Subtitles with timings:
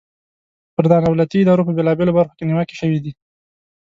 [0.75, 3.11] پر نا دولتي ادارو په بیلابیلو برخو کې نیوکې شوي دي.